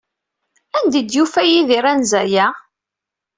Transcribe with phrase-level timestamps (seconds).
[0.77, 2.47] Anda ay d-yufa Yidir anza-a?